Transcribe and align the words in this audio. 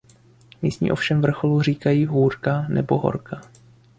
Místní 0.61 0.91
ovšem 0.91 1.21
vrcholu 1.21 1.61
říkají 1.61 2.05
Hůrka 2.05 2.65
nebo 2.69 2.97
Horka. 2.97 3.41